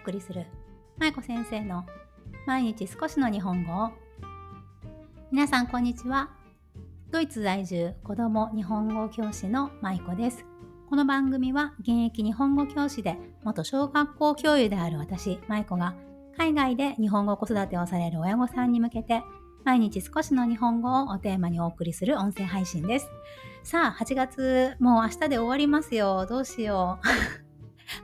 [0.00, 0.46] 送りする
[0.98, 1.84] 舞子先生の
[2.46, 3.90] 毎日少しの日本語を
[5.30, 6.30] 皆さんこんにちは
[7.10, 10.46] ドイツ在住子供日本語教師の舞子です
[10.88, 15.94] この番組は現役日本語教師で元小学校教諭である私舞子が
[16.38, 19.22] 海外で日本語子育てをされる親御さんに向けて
[19.64, 23.10] 毎日少しの日本語をおテーマにお送りする音声配信です。
[23.62, 26.24] さあ、8月、もう明日で終わりますよ。
[26.24, 27.39] どうしよう。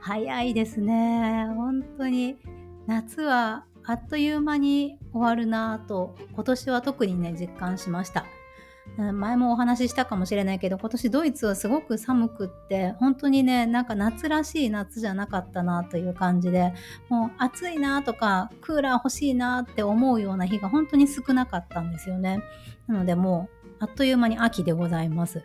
[0.01, 1.47] 早いですね。
[1.55, 2.37] 本当に。
[2.87, 8.27] 夏はあっという間に終わるなぁと、今年は特にね、実感しました。
[8.97, 16.73] 前もお話ししたかもしれないけど今年ドイツはすごく寒くって本当にねなんか夏らしい夏じゃなかったなという感じで
[17.11, 22.43] もう暑いなとかクーラー欲しいなって思うような日が本当に少なかったんですよね
[22.87, 25.45] なのでもうあっという間に秋でございます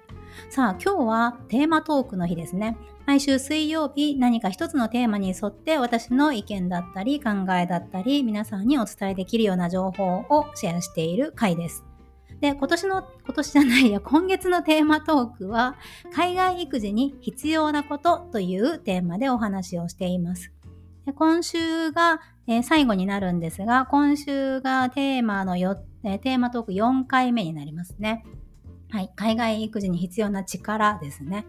[0.49, 11.84] さあ今日はテーマトークの日ですね毎週水曜日何か一つのテーマに沿って私の意見だったり考えだったり皆さんにお伝えできるような情報をシェアしている回です
[12.41, 15.76] で、今年の、今年じゃないや、今月のテーマトークは、
[16.12, 20.52] 海外育児に必要なことというテーマでお話をしています。
[21.05, 28.26] で今週が、えー、最後になるんですが、今週がテーマのよ、えー、テーマトーク4回目になりますね。
[28.90, 29.12] はい。
[29.16, 31.46] 海外育児に必要な力ですね。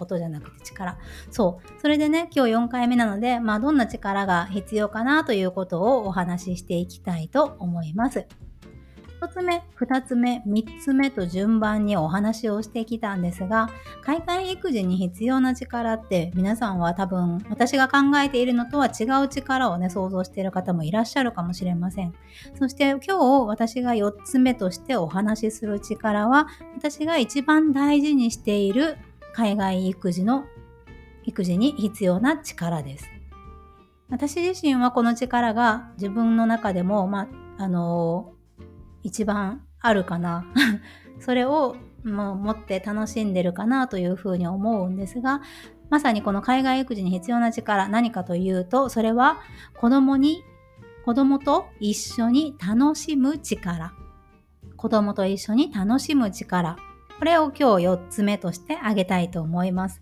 [0.00, 0.98] ことじゃなくて力。
[1.30, 1.80] そう。
[1.80, 8.26] それでね、今日4回目なので、まあ、どんな力が必要かなということをお話ししていきたいと思います。
[9.20, 13.68] 1つ目、2つ目、3つ目と順番にお話をしてきたんですが、
[14.02, 22.14] 海外育児に必要な力って皆さんは多分私が考えているのとは違う力をね、想像している方もいらっしゃるかもしれません。
[22.58, 28.96] そして今日私が4つ目としてお話しする力は、私が一番大事にしている
[29.32, 30.44] 海外育児の
[31.24, 33.08] 育児に必要な力です。
[34.08, 38.32] 私自身はこの力が自分の中でも、まあ、あの
[39.02, 40.44] 一番あるかな。
[41.20, 45.42] それをもう持って楽しんでるかなというふうに思うんですが
[45.90, 49.38] まさにこの海外育児に必要な力何かというとそれは
[49.78, 50.42] 子供に
[51.04, 53.92] 子供と一緒に楽しむ力。
[54.76, 56.76] 子供と一緒に楽しむ力。
[57.20, 60.00] これを今日4つ目として挙げたいと思います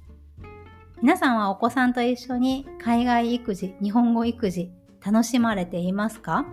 [1.02, 4.70] 皆さんはお子さんと一緒に海外育児日本語育児
[5.04, 6.46] 楽しまれていますか？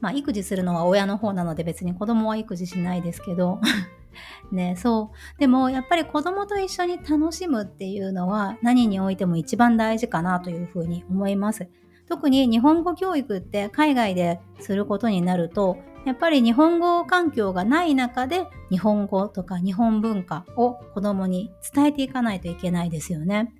[0.00, 3.60] まあ、育児するのは親の方なので別に子供は育児しないですけど
[4.50, 5.38] ね、そう。
[5.38, 11.68] でもやっぱり子供と一緒に楽しむっていうのは何においても一番大事かなというふうに思います。
[12.08, 15.76] 特に日本語教育って海外ですることになると
[16.08, 23.52] やっぱり日本語環境がない中で日本語とか日本文化を子供に伝えていかないといけないですよね。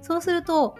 [0.00, 0.76] そうすると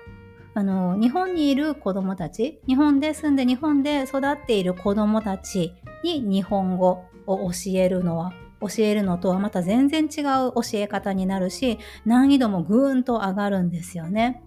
[0.55, 5.75] あの日本にいる子どもたち日本で住んで日本で育っている子どもたち
[6.05, 14.45] に日本語を教えるのは教えるのとはまた全然違う教え方になるし難易度もぐーんと上がるんですよね。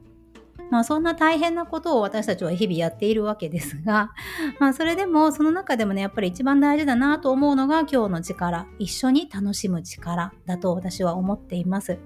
[0.71, 4.13] まあそんな大変なことを私たちは日々やっているわけですが、
[4.57, 11.99] まあそれでもその中でもね、やっぱり一番大事だなと思うのが今日の力、一緒に楽しむ力だと私は思っています。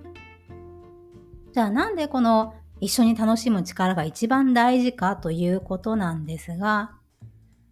[1.54, 6.96] じゃあなんでこの一緒に楽しむ力が一番大事かということなんですが、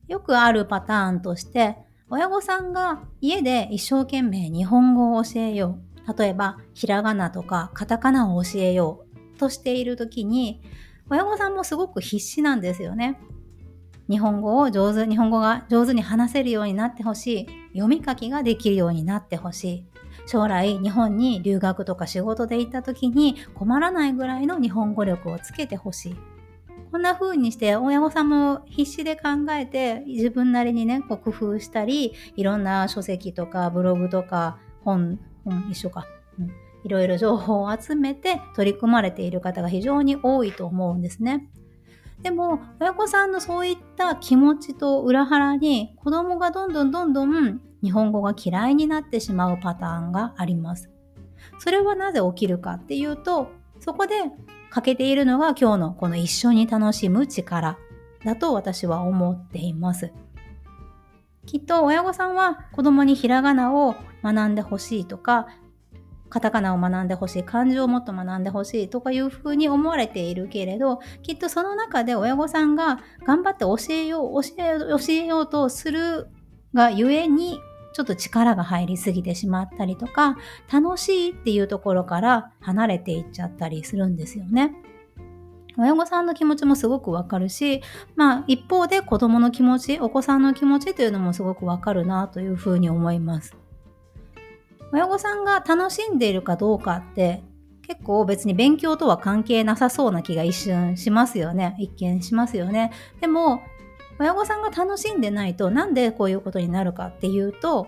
[0.08, 1.76] よくあるパターンとして、
[2.08, 6.18] 親御さんが家で一生懸命日本語を教えよう。
[6.18, 9.03] 例えば、ひらがなとかカタカナを教えよう
[9.38, 10.62] としている時に、
[11.10, 13.20] 親御さんもすごく必死なんですよね。
[14.10, 17.78] 日本語を上手、日本語が上手に話せるようになってほしい。
[17.78, 19.86] 読み書きができるようになってほしい。
[20.26, 26.16] 将来日本に留学とか仕事で行った時に困らないぐらいの日本語力をつけてほしい。
[26.92, 36.06] こんな風にして親御さんも必死で考えて自分なりにね、こう工夫したり、いろんな書籍とかブログとか本、本一緒か、
[36.40, 36.52] うん、
[36.84, 41.50] いろいろ情報を集めて取り組まれている方が非常に多いと思うんですね。
[42.22, 50.90] でも、親御さんのそういった気持ちと裏腹に子供がどんどんどんどん日本語が嫌いになってしまうパターンがあります。
[51.60, 53.50] それはなぜ起きるかっていうと、
[53.80, 54.14] そこで
[54.70, 57.78] 欠けているのが今日のこの一緒に楽しむ力
[58.24, 60.14] だと私は思っています。
[61.46, 65.48] きっと親御さんは子供にひらがなを学んでほしいとか、
[66.34, 76.30] カタカナを学んでほしい、漢字をもっと学んでほしいとかいうふうに思われているけれど、きっとその中で親御さんが頑張って教えよう、教え教えようとする
[76.74, 77.60] がゆえに
[77.94, 80.36] ちょっと力が入りすぎてしまったりとか、
[80.72, 84.74] 楽しいっていうところから離れていっちゃったりするんですよね。
[85.78, 87.84] 親御さんの気持ちもすごくわかるし、
[88.16, 93.56] まあ一方で子供の気持ち、お子さんの気持ちというのもすごくわかるなというふうに思います。
[94.94, 97.44] 親御さんが楽しんでいるかどうかって
[97.82, 101.76] 結構別に勉強とは関係なさそうな気が一瞬しますよね。
[101.80, 102.92] 一見しますよね。
[103.20, 103.62] でも
[104.20, 107.88] 親御さんが楽しんでないとなんでこういうことになるかっていうと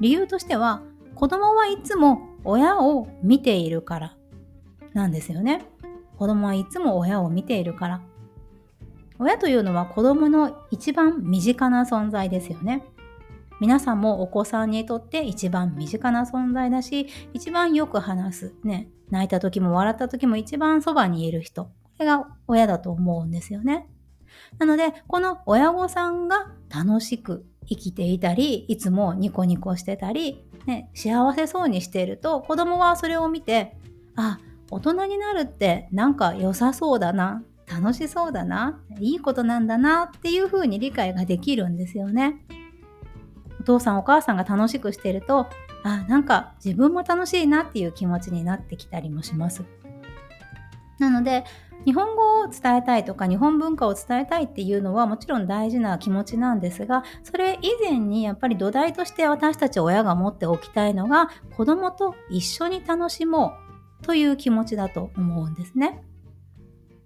[0.00, 0.82] 理由としては
[1.14, 4.16] 子供はいつも親を見ているから
[4.94, 5.66] なんですよね。
[6.16, 8.00] 子供はいつも親を見ているから。
[9.20, 12.84] 親というのは子供の一番身近な存在ですよね。
[13.60, 18.54] 皆さんもお子さんにとって一番身近な存在だし、一番よく話す。
[18.64, 18.88] ね。
[19.10, 21.64] 泣いた時も笑った時も一番そばにいる人。
[21.64, 23.88] これが親だと思うんですよね。
[24.58, 33.76] なので、この親御さんが楽しく生きていたり、いつもニコニコしてたり、ね、幸せそうにしていると、子供はそれを見て、
[34.16, 34.38] あ、
[34.70, 42.44] 大人になるってなんか良さそうだな、楽しそうだな、いいことなんだなっていうふうに理解ができるんですよね。
[43.68, 45.46] お父さんお母さんが楽しくしてると、
[45.82, 49.62] あ、なんか自分も楽しいなっていう気持ちになってきたりもします。
[50.98, 51.44] なので、
[51.84, 63.52] 日本語を伝えたいとか日本文化を伝えたいっていうのはもちろん大事な気持ちなんですがそれ以前にやっぱり土台として私たち親が持っておきたいのが子供と一緒に楽しも
[64.02, 66.02] うという気持ちだと思うんですね。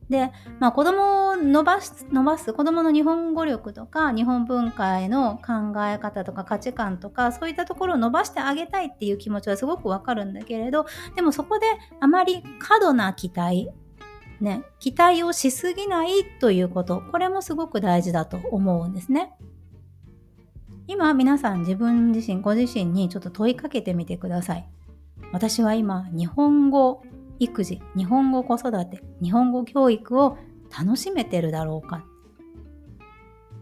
[0.08, 11.66] で、まあ、子供を伸ばす、伸ばす、子供の日本語力とか、日本文化への考え方とか価値観とか、そういったところを伸ばしてあげたいっていう気持ちはすごくわかるんだけれど、でもそこで
[12.00, 13.70] あまり過度な期待、
[14.40, 19.34] ね、期待をしすぎないということ、これもすごく大事だと思うんですね。
[20.88, 24.68] 今皆さん自分自身、ご自身にちょっと問いかけてみてください。
[25.32, 27.02] 私は今日本語
[27.42, 30.38] 育児日本語子育て日本語教育を
[30.70, 32.04] 楽しめてるだろうか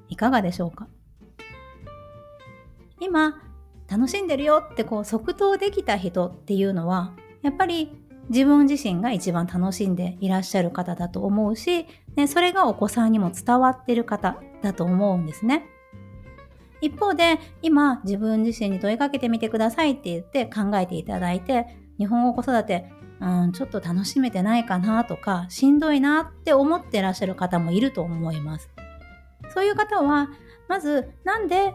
[0.09, 0.87] いかがでしょうか？
[3.01, 3.41] 今
[3.89, 7.97] 楽しんでるよってこう即答できた人っていうのはやっぱり
[8.29, 11.87] 自分自身が一番楽しんでいらっしゃる方だと思うし、
[12.17, 15.65] ね、それがお子さんにも伝わってる方だと思うんですね。
[16.83, 21.67] 一方で、今自分自身に問いかけてみてくださいって言って考えていただいて、
[21.99, 22.91] 日本語子育て、
[23.21, 28.71] うん、ちょっと楽しめてないかなとか、しんどいなって思ってらっしゃる方もいると思います。
[29.55, 30.31] そういう方は、
[30.69, 31.75] まず、なんで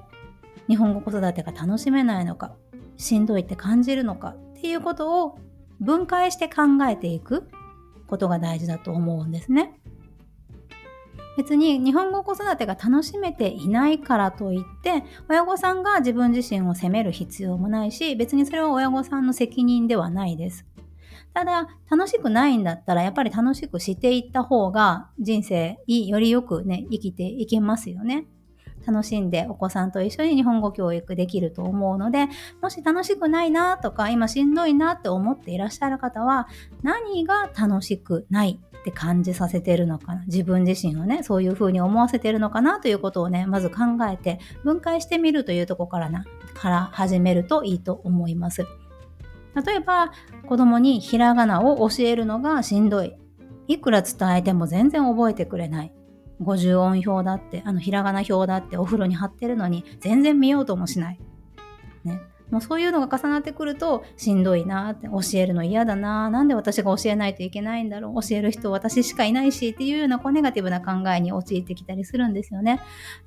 [0.68, 2.56] 日本語子育てが楽しめないのか、
[2.98, 5.38] しんどいって感じるのかっていうことを
[5.80, 7.48] 分解して考えていく
[8.08, 9.80] ことが大事だと思うんですね。
[11.38, 20.66] 別に日本語子育てが楽しめていないからといって親御さんが自分自身を責める必要もないし別にそれは親御さんの責任ではないです。
[21.36, 28.26] ただ楽しくないんだったらやっぱり楽しくしていった方が人生よりよくね生きていけますよね。
[28.88, 32.28] 楽しんでお子さんと一緒に日本語教育できると思うので、
[32.62, 36.48] もし楽しくないなとか、今しんどいなって思っていらっしゃる方は、
[36.84, 43.76] 何が楽しくないって感じさせてるのかな自分自身をね、そういう風に思わせてるのかなということをね、まず考
[44.08, 46.24] えて分解してみるというとこからな、
[46.54, 48.68] から始めるといいと思います。
[49.56, 50.12] 例えば、
[50.48, 53.16] 子供にひらがなを教えるのがしんどい。
[53.68, 55.94] いくら伝えても全然覚えてくれない。
[56.42, 61.20] 50音表だって、あのひらがな表だってお風呂に貼ってるのに全然見ようともしない。
[62.04, 62.22] ね。
[62.52, 72.82] もうそういうのが重なってくるとしんどいなって教えるの嫌だななんで私が教えないといけないんだろう教える人私しかいないしっていうようなこうネガティブな考えに陥ってきたりするんですよね。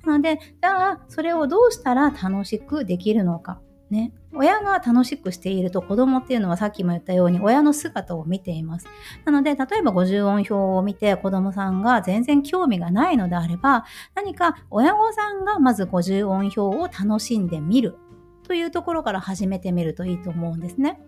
[0.05, 3.59] なのでじゃあそれをどうしたら楽しくできるのか。
[3.89, 8.87] ね、親が楽しくしていると子供っていうのはさっきも言ったように親の姿を見ています。
[9.25, 17.97] なので、例えば五十音表を見て子供さんが全然興味がないのであれば、何か親御さんがまず五十音表を楽しんでみる
[18.43, 21.01] というところから始めてみるといいと思うんですね。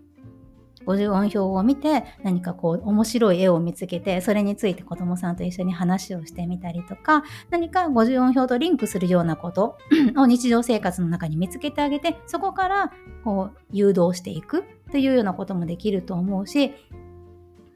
[0.86, 9.76] 50音表を見て何かこう面白い絵を見つけてそれについて子供さんと一緒に話をしてみたりとか何か50音表とリンクするようなこと
[10.16, 12.92] を日常生活の中に見つけてあげてそこから
[13.24, 16.72] こう誘導していくというようなこともできると思うし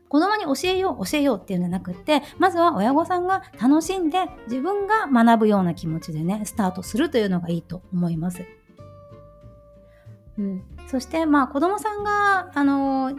[0.08, 8.44] 子供に教えよう教えようっていうんじゃなくってまずは親御さんが楽しんで自分が学ぶような気持ちでねスタートするというのがいいと思います。
[10.38, 13.16] うん、そしてまあ子供さんがあの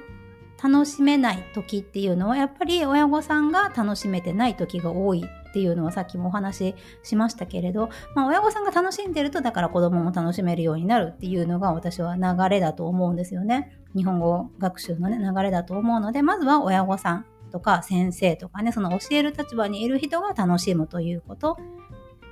[0.62, 13.80] 楽しめない時っていうのはやっぱり親御さんが楽しめてない時が多いっていうのはさっきもお話ししましたけれど、まあ、親御さんが楽しんでるとだから子供も楽しめるようになるっていうのが私は流れだと思うんですよね。
[13.96, 21.58] 日本語学習の、ね、流れだと思うのでまずは親御さんとか先生とかね、その教える立場にいる人が楽しむということ。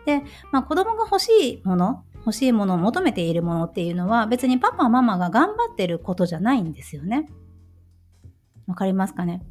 [0.05, 7.29] で、まあ子供が欲しいもの、欲しいものを求めているものっていうのは別にパパママが頑張ってることじゃないんですよね。
[8.67, 9.43] わかりますかね？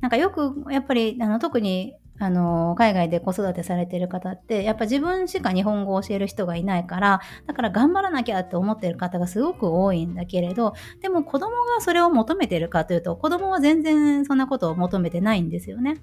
[0.00, 15.96] なんかよくやっぱりあの特にあの、海外で子育てされてる方って、やっぱ自分しか日本語を教える人がいないから、だから頑張らなきゃって思ってる方がすごく多いんだけれど、でも子供がそれを求めてるかというと、子供は全然そんなことを求めてないんですよね。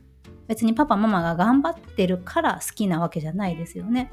[0.47, 4.11] 別にパパママが頑張ってるから好きなわけじゃないですよね。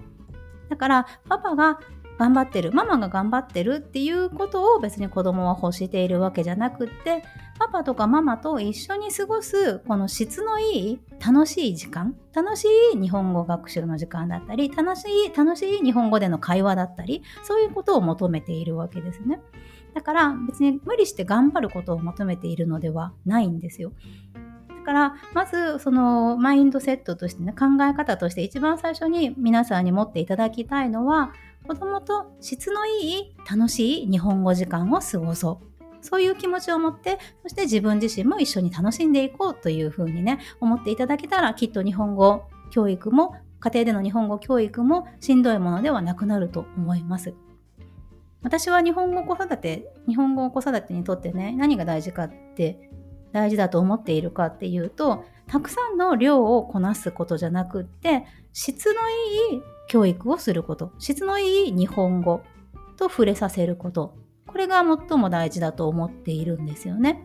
[0.69, 1.81] だから、パパが
[2.19, 7.23] 頑張ってる、ママが頑張ってるっていうことを別に子供は欲しているわけじゃなくって、
[7.59, 19.41] パパとかママと一緒に過ごすこの質のいい楽しい時間、楽しい日本語学習の時間だったり、楽しい、楽しい日本語での会話だったり、そういうことを求めているわけですね。
[19.97, 23.93] だから別に無理して頑張ることを求めているのではないんですよ。
[24.69, 31.33] だからまずそのマインドセットとしてね考え方として一番最初に皆さんに持っていただきたいのは
[31.67, 35.67] 子供と質のいい楽しい日本語時間を過ごそう。
[36.01, 47.35] そういう気持ちを持って、そして自分自身も一緒に楽しんでいこうというふうにね、思っていただけたら、きっと日本語教育も、家庭での日本語教育もしんどいものではなくなると思います。
[48.43, 52.91] 私は日本語子育て、日本語子育てにとってね、何が大事かって、
[53.33, 58.93] 大事だと思っているかっていうと、たくさんの量をこなすことじゃなくって、質の
[59.53, 62.43] いい教育をすること、質のいい日本語
[62.97, 64.15] と触れさせること、
[64.47, 67.23] これが最も大事だと思っているんですよね。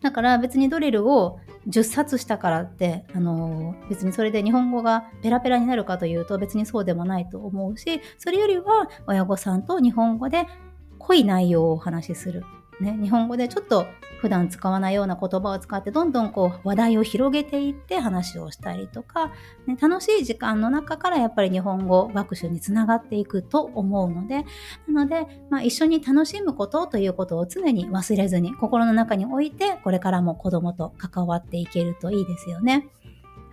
[0.00, 10.46] だから別にドリルを10冊したからって、あのー、別にそれで日本語がペラペラになるかというと別にそうでもないと思うし、それよりは親御さんと日本語で
[10.98, 12.44] 濃い内容をお話しする。
[12.80, 13.86] ね、日本語でちょっと
[14.24, 19.32] 普段使わないような言葉を使ってどんどんこう話題を広げていって話をしたりとか、
[19.66, 24.46] ね、楽しい時間の中からやっぱり日本語学習につながっていくと思うので
[24.88, 32.88] なので、まあ、一緒に楽しむことということを常に忘れずに心の中に置いてこれからも子供と関わっていけるといいですよね。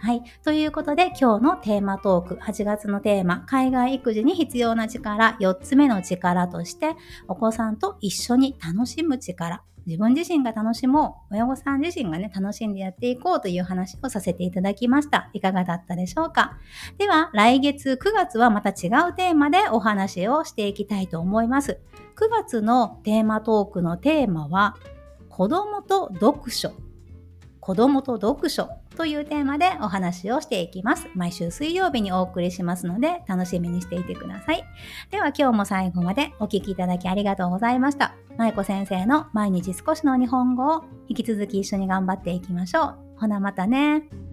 [0.03, 0.23] はい。
[0.43, 6.95] ということで、今日のテーマトーク、8月のテーマ、海外育児に必要な力、4つ目の力として、
[7.27, 15.29] お子さんと一緒に楽しむ力、自分自身が楽しもう、親御さん自身がね、楽しんでやっていこうという話をさせていただきました。
[15.33, 16.57] いかがだったでしょうか？
[16.97, 21.79] では、来月9月はまた違うテーマでお話をしていきたいと思います。
[22.15, 24.77] 9月のテーマトークのテーマは、
[25.29, 26.71] 子供と読書。
[27.59, 31.07] 子供と読書というテーマでお話をしていきます。
[31.15, 34.63] 毎週水曜日にお送りしますので楽しみにしていてください。
[35.09, 38.15] では今日も最後までお聴きいただきありがとうございました。
[38.37, 42.97] 舞子先生の毎日少しの日本語を引き続き一緒に頑張っていきましょう。
[43.17, 44.30] ほなまたね。